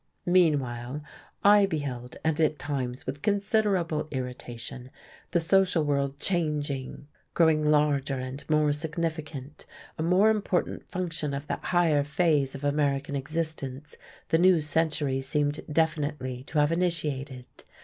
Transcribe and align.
Meanwhile 0.25 1.03
I 1.43 1.67
beheld, 1.67 2.17
and 2.23 2.39
at 2.39 2.57
times 2.57 3.05
with 3.05 3.21
considerable 3.21 4.07
irritation, 4.09 4.89
the 5.29 5.39
social 5.39 5.83
world 5.83 6.19
changing, 6.19 7.07
growing 7.35 7.69
larger 7.69 8.15
and 8.17 8.43
more 8.49 8.73
significant, 8.73 9.67
a 9.99 10.01
more 10.01 10.31
important 10.31 10.89
function 10.89 11.35
of 11.35 11.45
that 11.45 11.65
higher 11.65 12.03
phase 12.03 12.55
of 12.55 12.63
American 12.63 13.15
existence 13.15 13.95
the 14.29 14.39
new 14.39 14.59
century 14.59 15.21
seemed 15.21 15.59
definitely 15.71 16.45
to 16.47 16.57
have 16.57 16.71
initiated. 16.71 17.45